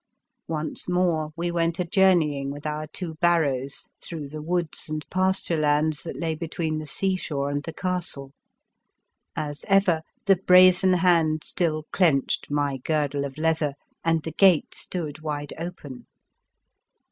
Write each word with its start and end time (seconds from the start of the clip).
Once 0.47 0.89
more 0.89 1.31
we 1.37 1.51
went 1.51 1.77
a 1.77 1.85
journeying 1.85 2.49
with 2.49 2.65
our 2.65 2.87
two 2.87 3.13
barrows 3.21 3.85
through 4.01 4.27
the 4.27 4.41
woods 4.41 4.89
and 4.89 5.07
pasture 5.11 5.55
lands 5.57 6.01
that 6.01 6.19
lay 6.19 6.33
be 6.33 6.47
tween 6.47 6.79
the 6.79 6.87
seashore 6.87 7.51
and 7.51 7.61
the 7.65 7.71
castle. 7.71 8.31
As 9.35 9.63
ever, 9.67 10.01
the 10.25 10.37
brazen 10.37 10.93
hand 10.93 11.43
still 11.43 11.83
clenched 11.91 12.49
my 12.49 12.77
girdle 12.77 13.25
of 13.25 13.37
leather 13.37 13.75
and 14.03 14.23
the 14.23 14.31
gate 14.31 14.73
stood 14.73 15.19
wide 15.21 15.53
open. 15.59 16.07